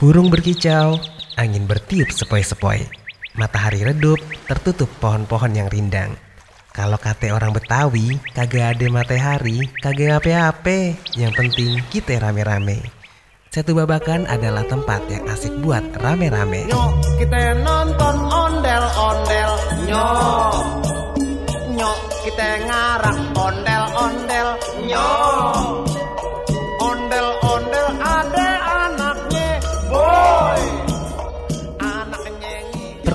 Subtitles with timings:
[0.00, 0.96] Burung berkicau,
[1.36, 2.88] angin bertiup sepoi-sepoi.
[3.36, 4.16] Matahari redup,
[4.48, 6.16] tertutup pohon-pohon yang rindang.
[6.72, 10.96] Kalau kata orang Betawi, kagak ada matahari, kagak ape-ape.
[11.20, 12.80] Yang penting kita rame-rame.
[13.52, 16.72] Satu babakan adalah tempat yang asik buat rame-rame.
[16.72, 19.52] Nyok kita nonton ondel-ondel
[19.84, 20.56] Nyok
[21.76, 24.48] Nyok kita ngarak ondel-ondel
[24.88, 25.89] Nyok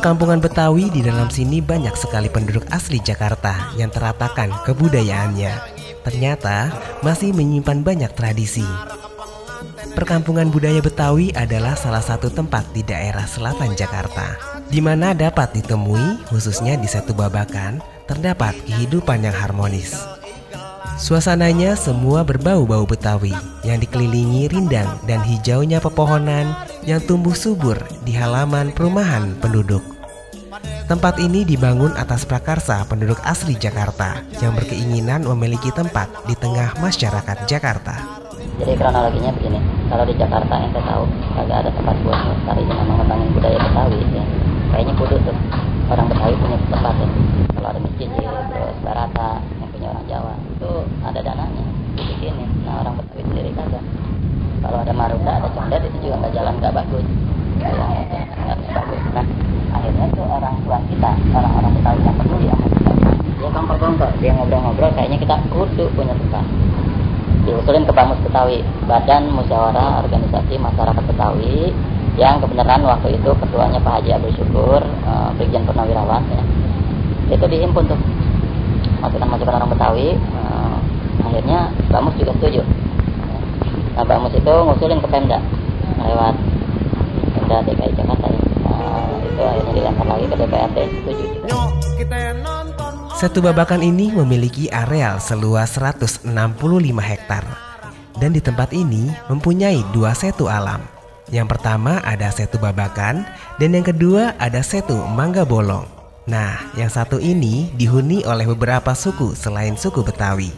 [0.06, 5.50] Perkampungan Betawi di dalam sini banyak sekali penduduk asli Jakarta yang teratakan kebudayaannya.
[6.06, 6.70] Ternyata
[7.02, 8.62] masih menyimpan banyak tradisi.
[9.98, 14.38] Perkampungan budaya Betawi adalah salah satu tempat di daerah selatan Jakarta,
[14.70, 20.06] di mana dapat ditemui, khususnya di satu babakan, terdapat kehidupan yang harmonis.
[21.02, 23.34] Suasananya semua berbau-bau Betawi
[23.66, 26.54] yang dikelilingi rindang dan hijaunya pepohonan
[26.86, 29.95] yang tumbuh subur di halaman perumahan penduduk.
[30.86, 37.50] Tempat ini dibangun atas prakarsa penduduk asli Jakarta yang berkeinginan memiliki tempat di tengah masyarakat
[37.50, 38.22] Jakarta.
[38.62, 41.04] Jadi kronologinya begini, kalau di Jakarta yang saya tahu
[41.36, 44.24] kagak ada tempat buat melestarikan sama ngembangin budaya Betawi ya.
[44.72, 45.38] Kayaknya kudu tuh
[45.90, 47.08] orang Betawi punya tempat ya.
[47.52, 48.08] Kalau ada masjid
[48.54, 50.72] terus Barata yang punya orang Jawa itu
[51.02, 51.66] ada dananya
[52.00, 52.50] dibikinin.
[52.64, 53.84] Nah orang Betawi sendiri kagak.
[54.62, 57.06] Kalau ada Maruda, ada Condet itu juga nggak jalan nggak bagus.
[57.66, 59.24] Ya,
[59.74, 65.18] akhirnya tuh orang tua kita, orang-orang Betawi yang peduli sama kita, dia dia ngobrol-ngobrol, kayaknya
[65.22, 66.46] kita kudu punya tempat
[67.46, 71.70] diusulin ke Bamus Betawi, Badan Musyawarah Organisasi Masyarakat Betawi
[72.18, 76.44] yang kebenaran waktu itu ketuanya Pak Haji Abdul Syukur, eh, Brigjen Purnawirawan ya.
[77.38, 78.00] Itu dihimpun tuh
[79.04, 80.76] masukan-masukan orang Betawi, eh,
[81.22, 82.62] akhirnya Bamus juga setuju.
[83.96, 85.40] Nah Bamus itu ngusulin ke Pemda
[86.02, 86.36] lewat
[87.46, 88.42] Pemda DKI Jakarta ya.
[88.66, 91.54] Nah, itu akhirnya dilempar lagi ke DPRD setuju juga.
[93.16, 96.26] Satu babakan ini memiliki areal seluas 165
[97.06, 97.46] hektar.
[98.18, 100.82] Dan di tempat ini mempunyai dua setu alam.
[101.30, 103.22] Yang pertama ada setu babakan
[103.62, 105.86] dan yang kedua ada setu mangga bolong.
[106.26, 110.50] Nah, yang satu ini dihuni oleh beberapa suku selain suku Betawi.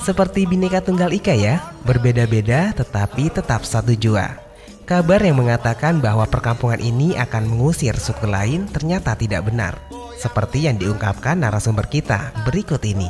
[0.00, 4.51] Seperti Bhinneka Tunggal Ika ya, berbeda-beda tetapi tetap satu jua.
[4.92, 9.80] Kabar yang mengatakan bahwa perkampungan ini akan mengusir suku lain ternyata tidak benar.
[10.20, 13.08] Seperti yang diungkapkan narasumber kita berikut ini.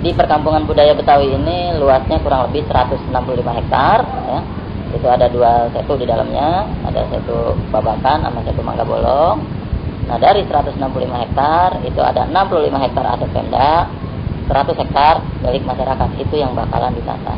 [0.00, 3.12] Di perkampungan budaya Betawi ini luasnya kurang lebih 165
[3.44, 4.40] hektar ya.
[4.96, 9.44] Itu ada dua setu di dalamnya, ada setu Babakan sama setu Mangga Bolong.
[10.08, 10.80] Nah, dari 165
[11.12, 13.84] hektar itu ada 65 hektar aset Pemda,
[14.48, 17.36] 100 hektar milik masyarakat itu yang bakalan ditata.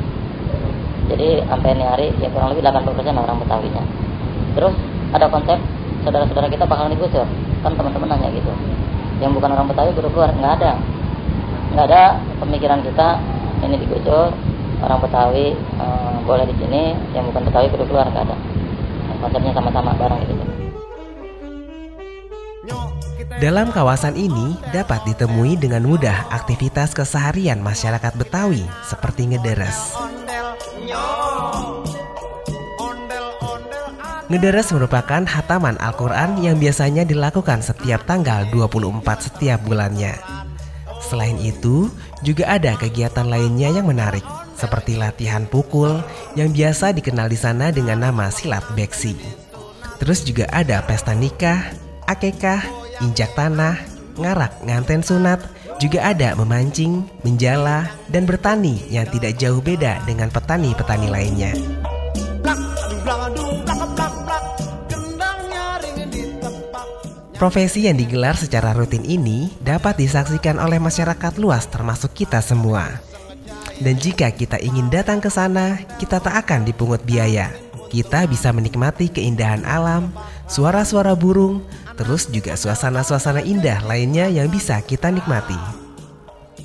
[1.05, 3.83] Jadi sampai ini hari ya kurang lebih 80% orang Betawinya.
[4.57, 4.75] Terus
[5.13, 5.59] ada konsep
[6.05, 7.27] saudara-saudara kita bakalan digusur.
[7.61, 8.53] Kan teman-teman nanya gitu.
[9.21, 10.73] Yang bukan orang Betawi baru keluar, nggak ada
[11.75, 13.19] nggak ada pemikiran kita
[13.67, 14.31] ini digusur
[14.79, 18.37] orang Betawi eh, boleh di sini yang bukan Betawi kudu keluar nggak ada
[19.19, 20.45] konsepnya sama-sama bareng gitu
[23.43, 30.04] Dalam kawasan ini dapat ditemui dengan mudah aktivitas keseharian masyarakat Betawi seperti ngederes.
[34.25, 40.17] Ngederes merupakan hataman Al-Quran yang biasanya dilakukan setiap tanggal 24 setiap bulannya.
[41.05, 41.93] Selain itu,
[42.25, 44.25] juga ada kegiatan lainnya yang menarik,
[44.57, 46.01] seperti latihan pukul
[46.41, 49.13] yang biasa dikenal di sana dengan nama silat beksi.
[50.01, 51.77] Terus juga ada pesta nikah,
[52.09, 52.65] akekah,
[53.05, 53.77] injak tanah,
[54.17, 55.45] ngarak nganten sunat,
[55.77, 61.53] juga ada memancing, menjala, dan bertani yang tidak jauh beda dengan petani-petani lainnya.
[67.45, 72.89] Profesi yang digelar secara rutin ini dapat disaksikan oleh masyarakat luas termasuk kita semua.
[73.85, 77.53] Dan jika kita ingin datang ke sana, kita tak akan dipungut biaya.
[77.93, 80.09] Kita bisa menikmati keindahan alam,
[80.49, 81.61] suara-suara burung,
[82.01, 85.84] terus juga suasana-suasana indah lainnya yang bisa kita nikmati.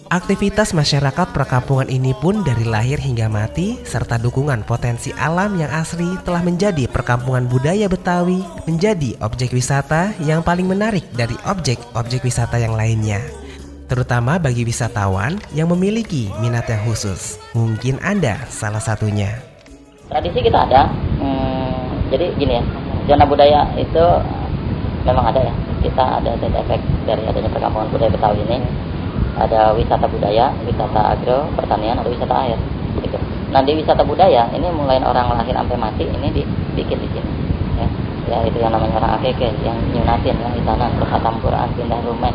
[0.10, 6.18] Aktivitas masyarakat perkampungan ini pun dari lahir hingga mati serta dukungan potensi alam yang asri
[6.26, 12.74] telah menjadi perkampungan budaya Betawi menjadi objek wisata yang paling menarik dari objek-objek wisata yang
[12.74, 13.22] lainnya.
[13.86, 17.38] Terutama bagi wisatawan yang memiliki minat yang khusus.
[17.54, 19.38] Mungkin Anda salah satunya.
[20.10, 20.90] tradisi kita ada
[21.22, 22.64] hmm, jadi gini ya
[23.14, 24.06] zona budaya itu
[25.06, 25.54] memang ada ya
[25.86, 28.58] kita ada side effect dari adanya perkampungan budaya Betawi ini
[29.40, 32.60] ada wisata budaya wisata agro pertanian atau wisata air
[33.00, 33.20] gitu
[33.50, 37.32] Nah di wisata budaya ini mulai orang lahir sampai mati ini dibikin di sini.
[37.82, 37.88] Ya,
[38.30, 41.98] ya itu yang namanya orang akeke, yang nyunatin, yang di sana terus khatam Quran, pindah
[42.06, 42.30] rumah,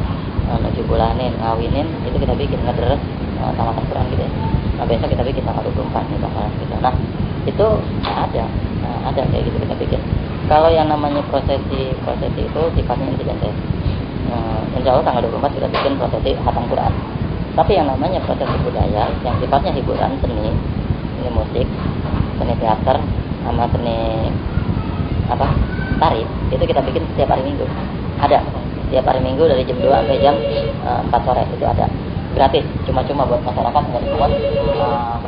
[0.51, 2.99] eh, menuju bulanin, ngawinin, itu kita bikin ngederes
[3.39, 4.31] uh, tamat Quran gitu ya.
[4.75, 6.75] Nah besok kita bikin tanggal 24 nih bakalan gitu.
[6.83, 6.95] Nah
[7.47, 7.67] itu
[8.03, 8.45] ada,
[8.83, 10.01] nah, ada kayak gitu kita bikin.
[10.51, 13.55] Kalau yang namanya prosesi prosesi itu sifatnya insidental.
[14.35, 16.93] Nah, insya Allah tanggal 24 kita bikin prosesi khatam Quran.
[17.55, 20.51] Tapi yang namanya prosesi budaya yang sifatnya hiburan seni
[21.15, 21.67] seni musik
[22.35, 22.99] seni teater
[23.47, 23.99] sama seni
[25.31, 25.47] apa
[26.03, 27.67] tari itu kita bikin setiap hari minggu.
[28.19, 28.43] Ada.
[28.91, 30.37] Setiap hari minggu dari jam 2 sampai jam
[30.83, 31.87] uh, 4 sore itu ada.
[32.35, 32.67] Gratis.
[32.83, 34.33] Cuma-cuma buat masyarakat nggak dipungut
[34.83, 35.23] uh,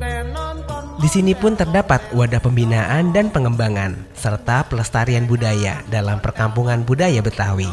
[0.00, 7.24] bayaran Di sini pun terdapat wadah pembinaan dan pengembangan, serta pelestarian budaya dalam perkampungan budaya
[7.24, 7.72] Betawi.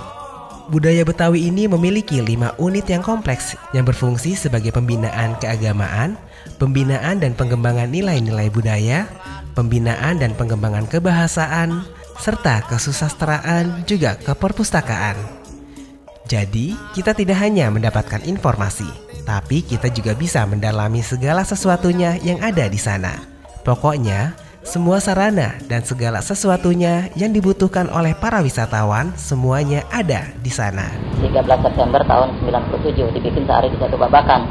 [0.72, 6.16] Budaya Betawi ini memiliki lima unit yang kompleks yang berfungsi sebagai pembinaan keagamaan,
[6.56, 9.12] pembinaan dan pengembangan nilai-nilai budaya,
[9.60, 11.84] pembinaan dan pengembangan kebahasaan,
[12.24, 15.20] serta kesusastraan juga keperpustakaan.
[16.32, 18.88] Jadi, kita tidak hanya mendapatkan informasi,
[19.28, 23.20] tapi kita juga bisa mendalami segala sesuatunya yang ada di sana.
[23.68, 24.32] Pokoknya,
[24.64, 30.88] semua sarana dan segala sesuatunya yang dibutuhkan oleh para wisatawan semuanya ada di sana.
[31.20, 34.48] 13 September tahun 97 dibikin sehari di satu babakan.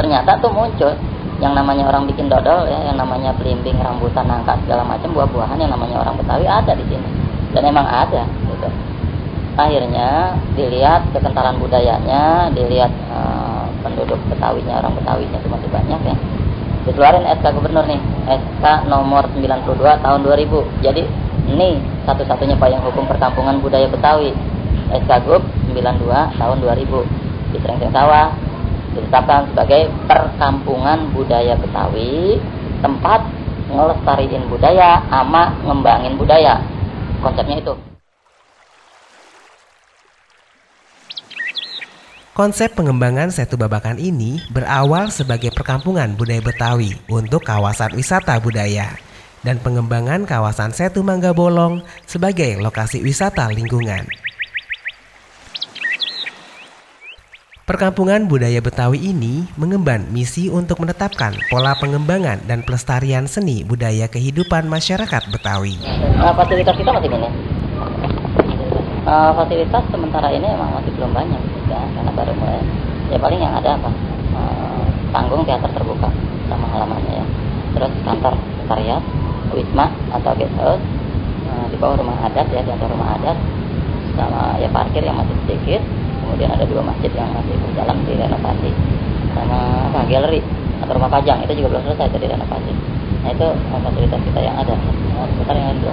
[0.00, 0.96] Ternyata tuh muncul
[1.36, 5.68] yang namanya orang bikin dodol ya, yang namanya belimbing, rambutan, nangka segala macam buah-buahan yang
[5.68, 7.08] namanya orang Betawi ada di sini.
[7.52, 8.68] Dan emang ada gitu.
[9.56, 13.45] Akhirnya dilihat kekentalan budayanya, dilihat uh,
[13.86, 16.16] penduduk Betawinya, orang Betawinya itu masih banyak ya.
[16.86, 21.02] Dikeluarin SK gubernur nih SK nomor 92 tahun 2000 jadi
[21.46, 24.34] ini satu-satunya payung hukum perkampungan budaya Betawi.
[24.86, 25.42] SK Gub
[25.74, 28.30] 92 tahun 2000 di Sereng Sawah
[28.94, 32.38] ditetapkan sebagai perkampungan budaya Betawi
[32.80, 33.20] tempat
[33.66, 36.62] ngelestariin budaya ama ngembangin budaya.
[37.18, 37.74] Konsepnya itu
[42.36, 48.92] Konsep pengembangan Setu Babakan ini berawal sebagai perkampungan budaya Betawi untuk kawasan wisata budaya
[49.40, 54.04] dan pengembangan kawasan Setu Mangga Bolong sebagai lokasi wisata lingkungan.
[57.64, 64.68] Perkampungan budaya Betawi ini mengemban misi untuk menetapkan pola pengembangan dan pelestarian seni budaya kehidupan
[64.68, 65.80] masyarakat Betawi.
[66.20, 67.32] Nah, fasilitas kita masih minim.
[69.06, 71.38] Uh, fasilitas sementara ini memang masih belum banyak
[71.70, 72.58] ya karena baru mulai.
[73.06, 73.90] Ya paling yang ada apa?
[74.34, 74.82] Uh,
[75.14, 76.10] panggung teater terbuka
[76.50, 77.26] sama halamannya ya.
[77.78, 79.02] Terus kantor sekretariat
[79.54, 80.82] wisma atau guest house.
[81.46, 83.38] Uh, di bawah rumah adat ya di atas rumah adat.
[84.18, 85.86] Sama ya parkir yang masih sedikit.
[86.26, 88.70] Kemudian ada dua masjid yang masih berjalan di renovasi.
[89.38, 90.42] Sama apa galeri
[90.82, 92.72] atau rumah pajang itu juga belum selesai itu direnovasi
[93.26, 94.78] nah itu fasilitas kita yang ada.
[94.78, 95.90] Nah, sebentar yang itu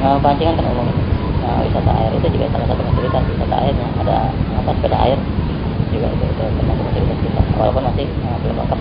[0.00, 0.88] uh, pancingan kan umum
[1.50, 5.18] nah, wisata air itu juga salah satu fasilitas wisata airnya ada apa sepeda air
[5.90, 8.80] juga itu, itu termasuk fasilitas kita walaupun masih uh, belum lengkap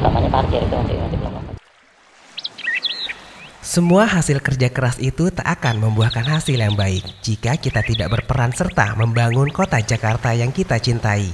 [0.00, 1.56] utamanya parkir itu masih, masih belum lengkap
[3.60, 8.50] Semua hasil kerja keras itu tak akan membuahkan hasil yang baik jika kita tidak berperan
[8.50, 11.30] serta membangun kota Jakarta yang kita cintai.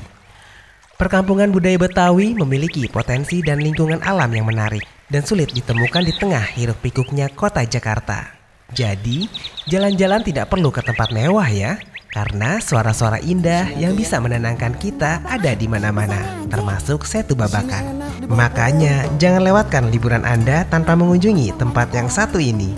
[1.00, 6.45] Perkampungan budaya Betawi memiliki potensi dan lingkungan alam yang menarik dan sulit ditemukan di tengah
[6.56, 8.36] hiruk pikuknya kota Jakarta.
[8.75, 9.30] Jadi,
[9.70, 11.78] jalan-jalan tidak perlu ke tempat mewah ya,
[12.11, 18.02] karena suara-suara indah yang bisa menenangkan kita ada di mana-mana, termasuk Setu Babakan.
[18.26, 22.73] Makanya, jangan lewatkan liburan Anda tanpa mengunjungi tempat yang satu ini.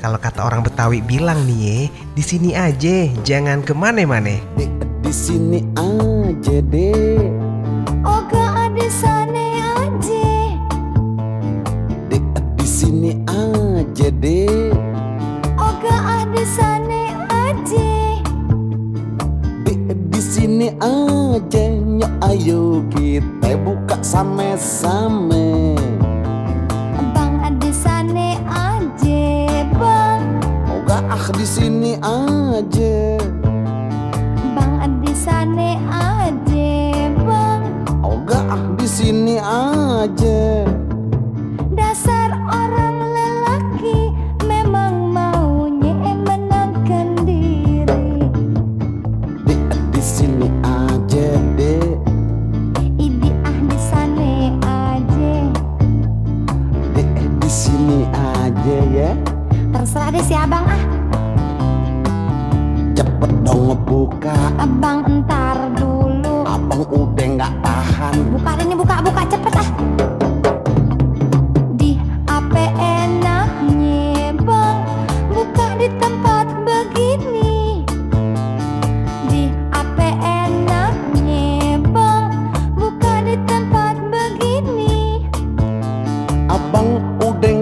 [0.00, 1.78] Kalau kata orang Betawi bilang nih ye,
[2.16, 4.40] di sini aja, jangan ke mana-mana.
[4.56, 4.64] Di,
[5.04, 7.20] di sini aja deh.
[8.00, 9.44] Oga ada sana
[9.76, 10.24] aja
[12.08, 12.16] Di,
[12.56, 14.39] di sini aja deh.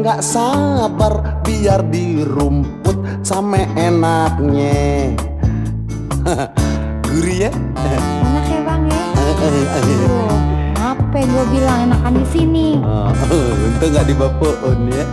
[0.08, 5.12] Nggak sabar biar di rumput sama enaknya.
[7.04, 7.52] Gurih ya?
[7.52, 9.04] Enak ya bang ya.
[9.84, 10.32] Tuh,
[10.80, 12.80] apa gue bilang enakan di sini.
[12.80, 13.12] Oh,
[13.68, 15.04] itu nggak dibapain ya.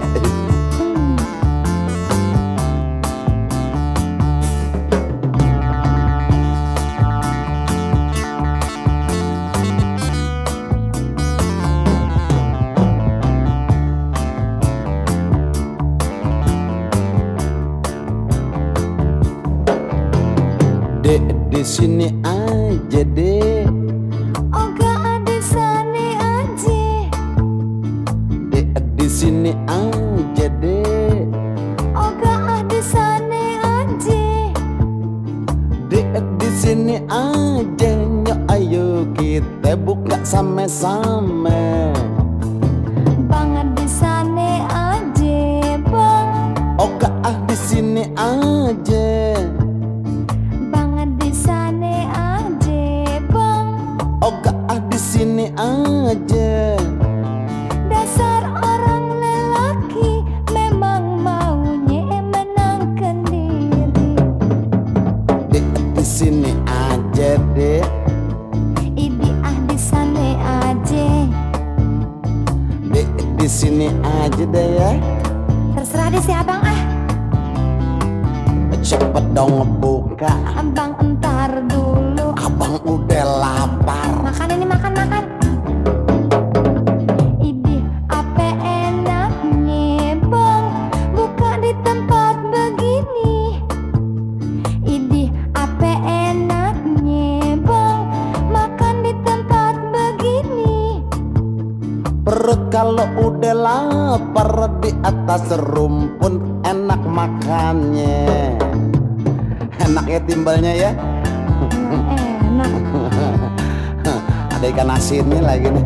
[21.76, 23.25] Sini aja dek.
[102.26, 108.26] Perut kalau udah lapar di atas rumpun enak makannya.
[109.78, 110.92] Enak ya timbalnya ya.
[112.50, 112.72] Enak.
[114.58, 115.86] Ada ikan asinnya lagi nih.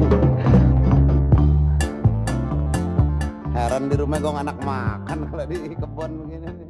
[3.51, 6.47] Heran di rumah gue anak makan kalau di kebun begini.
[6.47, 6.68] nih.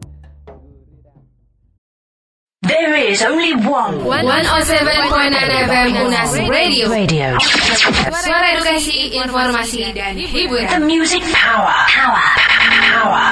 [2.79, 5.35] There is only one 107.9
[5.67, 6.87] FM Unas Radio.
[6.87, 7.35] radio.
[8.23, 10.63] Suara edukasi, informasi, dan hiburan.
[10.71, 11.75] The music power.
[11.91, 12.23] Power.
[12.79, 13.27] Power.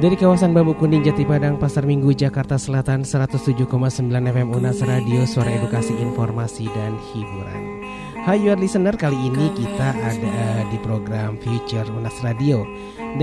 [0.00, 3.68] Dari kawasan Bambu Kuning Jati Padang Pasar Minggu Jakarta Selatan 107,9
[4.08, 7.64] FM Unas Radio Suara Edukasi Informasi dan Hiburan.
[8.26, 12.66] Hai your listener, kali ini kita ada di program Future Unas Radio.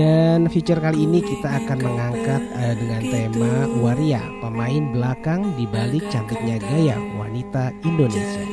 [0.00, 3.52] Dan Future kali ini kita akan mengangkat eh, dengan tema
[3.84, 8.48] Waria Pemain belakang di balik cantiknya gaya wanita Indonesia.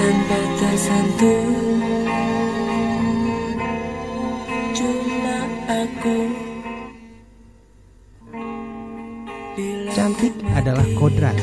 [0.00, 1.68] Tanpa tersentuh
[4.78, 6.18] cuma aku.
[9.58, 11.34] Bila Cantik adalah kodrat.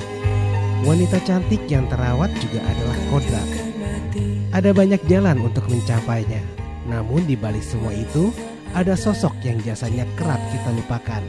[0.88, 3.50] Wanita cantik yang terawat juga adalah kodrat.
[4.56, 6.39] Ada banyak jalan untuk mencapainya.
[6.88, 8.32] Namun di balik semua itu
[8.75, 11.24] Ada sosok yang jasanya kerap kita lupakan.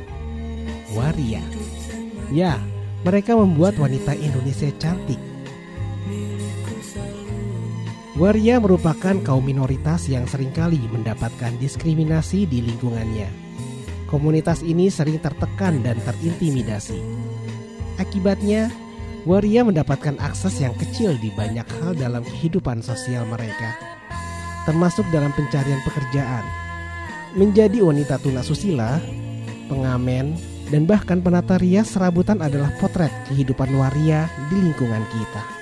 [0.98, 1.38] Waria.
[2.34, 2.58] Ya,
[3.06, 5.22] mereka membuat wanita Indonesia cantik
[8.16, 13.28] Waria merupakan kaum minoritas yang sering kali mendapatkan diskriminasi di lingkungannya.
[14.08, 16.96] Komunitas ini sering tertekan dan terintimidasi.
[18.00, 18.72] Akibatnya,
[19.28, 23.76] waria mendapatkan akses yang kecil di banyak hal dalam kehidupan sosial mereka,
[24.64, 26.44] termasuk dalam pencarian pekerjaan.
[27.36, 28.96] Menjadi wanita tunasusila,
[29.68, 30.40] pengamen,
[30.72, 35.55] dan bahkan penata rias serabutan adalah potret kehidupan waria di lingkungan kita.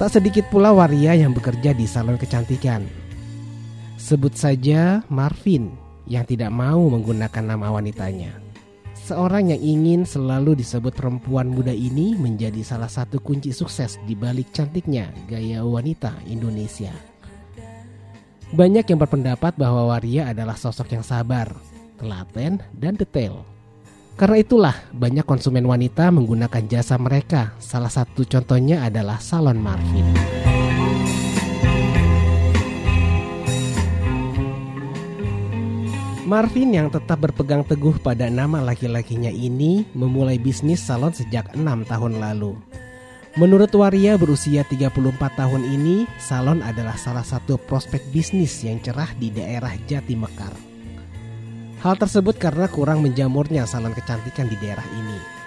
[0.00, 2.88] Tak sedikit pula waria yang bekerja di salon kecantikan.
[4.00, 5.76] Sebut saja Marvin
[6.08, 8.32] yang tidak mau menggunakan nama wanitanya.
[8.96, 14.48] Seorang yang ingin selalu disebut perempuan muda ini menjadi salah satu kunci sukses di balik
[14.56, 16.96] cantiknya gaya wanita Indonesia.
[18.56, 21.52] Banyak yang berpendapat bahwa Waria adalah sosok yang sabar,
[22.00, 23.44] telaten, dan detail.
[24.20, 27.56] Karena itulah banyak konsumen wanita menggunakan jasa mereka.
[27.56, 30.04] Salah satu contohnya adalah salon Marvin.
[36.28, 42.20] Marvin yang tetap berpegang teguh pada nama laki-lakinya ini memulai bisnis salon sejak enam tahun
[42.20, 42.60] lalu.
[43.40, 49.32] Menurut Waria berusia 34 tahun ini, salon adalah salah satu prospek bisnis yang cerah di
[49.32, 50.69] daerah Jati Mekar.
[51.80, 55.40] Hal tersebut karena kurang menjamurnya salon kecantikan di daerah ini.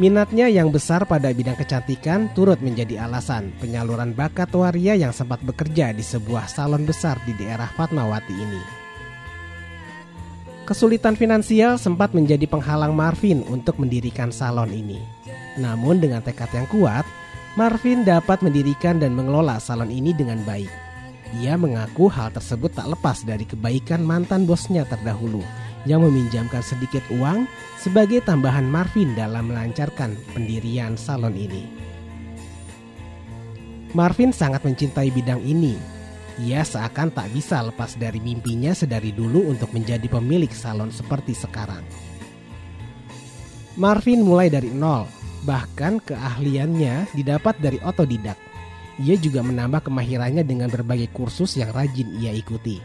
[0.00, 5.92] Minatnya yang besar pada bidang kecantikan turut menjadi alasan penyaluran bakat Waria yang sempat bekerja
[5.92, 8.62] di sebuah salon besar di daerah Fatmawati ini.
[10.64, 14.96] Kesulitan finansial sempat menjadi penghalang Marvin untuk mendirikan salon ini.
[15.60, 17.04] Namun dengan tekad yang kuat,
[17.60, 20.91] Marvin dapat mendirikan dan mengelola salon ini dengan baik.
[21.40, 25.40] Ia mengaku hal tersebut tak lepas dari kebaikan mantan bosnya terdahulu
[25.88, 27.48] yang meminjamkan sedikit uang
[27.80, 31.64] sebagai tambahan Marvin dalam melancarkan pendirian salon ini.
[33.96, 35.76] Marvin sangat mencintai bidang ini
[36.40, 41.84] ia seakan tak bisa lepas dari mimpinya sedari dulu untuk menjadi pemilik salon seperti sekarang.
[43.76, 45.04] Marvin mulai dari nol,
[45.44, 48.36] bahkan keahliannya didapat dari otodidak.
[49.00, 52.82] Ia juga menambah kemahirannya dengan berbagai kursus yang rajin ia ikuti.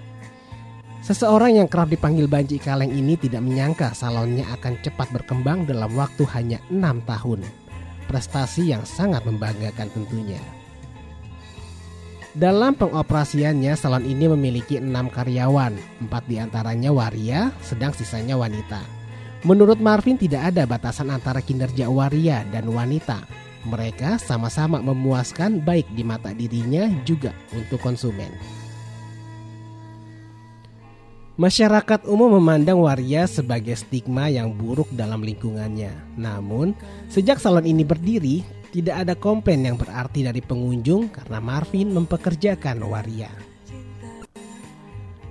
[1.04, 6.28] Seseorang yang kerap dipanggil Banji Kaleng ini tidak menyangka salonnya akan cepat berkembang dalam waktu
[6.36, 7.44] hanya enam tahun.
[8.08, 10.40] Prestasi yang sangat membanggakan tentunya.
[12.38, 15.74] Dalam pengoperasiannya, salon ini memiliki enam karyawan,
[16.06, 18.86] empat di antaranya waria, sedang sisanya wanita.
[19.42, 23.26] Menurut Marvin tidak ada batasan antara kinerja waria dan wanita.
[23.66, 28.30] Mereka sama-sama memuaskan baik di mata dirinya juga untuk konsumen.
[31.38, 36.18] Masyarakat umum memandang waria sebagai stigma yang buruk dalam lingkungannya.
[36.18, 36.74] Namun,
[37.14, 38.42] sejak salon ini berdiri,
[38.74, 43.30] tidak ada komplain yang berarti dari pengunjung karena Marvin mempekerjakan waria.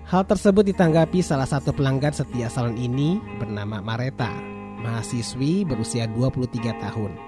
[0.07, 4.31] Hal tersebut ditanggapi salah satu pelanggan setia salon ini bernama Mareta,
[4.79, 7.26] mahasiswi berusia 23 tahun.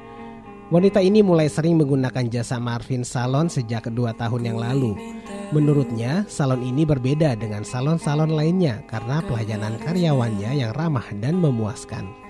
[0.69, 4.93] Wanita ini mulai sering menggunakan jasa Marvin Salon sejak kedua tahun yang lalu.
[5.49, 12.29] Menurutnya, salon ini berbeda dengan salon-salon lainnya karena pelayanan karyawannya yang ramah dan memuaskan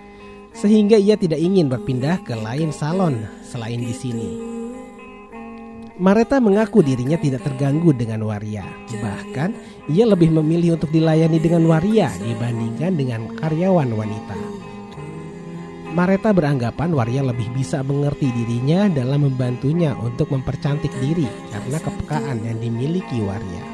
[0.59, 4.31] sehingga ia tidak ingin berpindah ke lain salon selain di sini.
[5.99, 8.63] Mareta mengaku dirinya tidak terganggu dengan waria.
[8.87, 9.51] Bahkan,
[9.91, 14.48] ia lebih memilih untuk dilayani dengan waria dibandingkan dengan karyawan wanita.
[15.99, 22.63] Mareta beranggapan waria lebih bisa mengerti dirinya dalam membantunya untuk mempercantik diri karena kepekaan yang
[22.63, 23.67] dimiliki waria.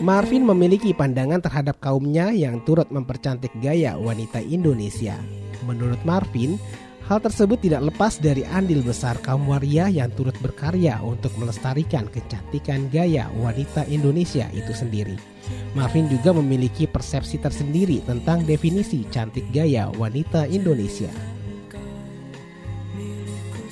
[0.00, 5.20] Marvin memiliki pandangan terhadap kaumnya yang turut mempercantik gaya wanita Indonesia.
[5.68, 6.56] Menurut Marvin,
[7.04, 12.88] hal tersebut tidak lepas dari andil besar kaum waria yang turut berkarya untuk melestarikan kecantikan
[12.88, 15.29] gaya wanita Indonesia itu sendiri.
[15.72, 21.10] Marvin juga memiliki persepsi tersendiri tentang definisi cantik gaya wanita Indonesia.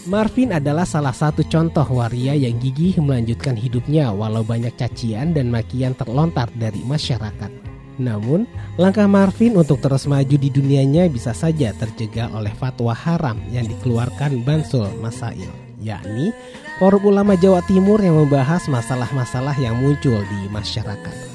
[0.08, 5.92] Marvin adalah salah satu contoh waria yang gigih melanjutkan hidupnya walau banyak cacian dan makian
[5.92, 7.52] terlontar dari masyarakat.
[8.00, 8.48] Namun,
[8.80, 14.46] langkah Marvin untuk terus maju di dunianya bisa saja terjegal oleh fatwa haram yang dikeluarkan
[14.48, 16.32] Bansul Masail, yakni
[16.80, 21.27] Forum Ulama Jawa Timur yang membahas masalah-masalah yang muncul di masyarakat.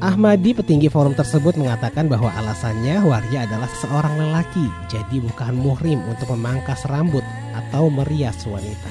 [0.00, 6.32] Ahmadi petinggi forum tersebut mengatakan bahwa alasannya Waria adalah seorang lelaki, jadi bukan muhrim untuk
[6.32, 7.20] memangkas rambut
[7.52, 8.88] atau merias wanita.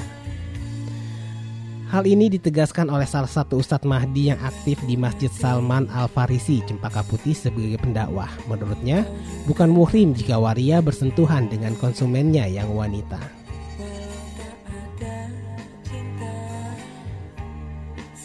[1.90, 7.02] Hal ini ditegaskan oleh salah satu Ustadz Mahdi yang aktif di Masjid Salman Al-Farisi, Cempaka
[7.02, 8.30] Putih sebagai pendakwah.
[8.46, 9.02] Menurutnya,
[9.50, 13.39] bukan muhrim jika waria bersentuhan dengan konsumennya yang wanita.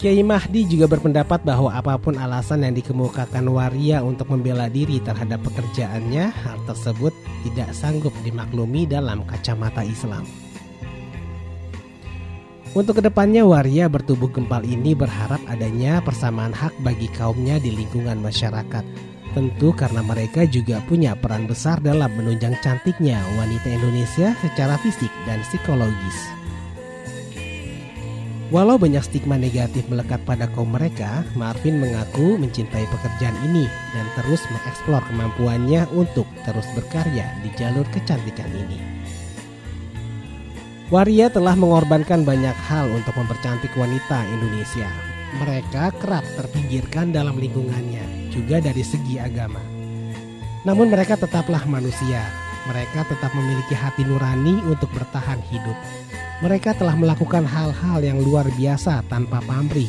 [0.06, 5.42] Kiai Mahdi juga berpendapat bahwa apa pun alasan yang dikemukakan waria untuk membela diri terhadap
[5.50, 7.10] pekerjaannya, hal tersebut
[7.42, 10.22] tidak sanggup dimaklumi dalam kacamata Islam.
[12.78, 18.22] Untuk ke depannya waria bertubuh gempal ini berharap adanya persamaan hak bagi kaumnya di lingkungan
[18.22, 18.86] masyarakat.
[19.34, 25.42] Tentu karena mereka juga punya peran besar dalam menunjang cantiknya wanita Indonesia secara fisik dan
[25.50, 26.45] psikologis.
[28.56, 34.48] Walau banyak stigma negatif melekat pada kaum mereka, Marvin mengaku mencintai pekerjaan ini dan terus
[34.48, 38.80] mengeksplor kemampuannya untuk terus berkarya di jalur kecantikan ini.
[40.88, 44.88] Waria telah mengorbankan banyak hal untuk mempercantik wanita Indonesia.
[45.36, 49.60] mereka kerap terpinggirkan dalam lingkungannya, juga dari segi agama.
[50.64, 52.24] Namun mereka tetaplah manusia.
[52.66, 55.78] Mereka tetap memiliki hati nurani untuk bertahan hidup.
[56.42, 59.88] Mereka telah melakukan hal-hal yang luar biasa tanpa pamrih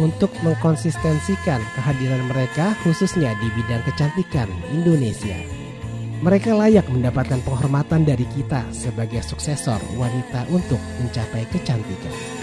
[0.00, 5.36] untuk mengkonsistensikan kehadiran mereka khususnya di bidang kecantikan Indonesia.
[6.22, 12.41] Mereka layak mendapatkan penghormatan dari kita sebagai suksesor wanita untuk mencapai kecantikan.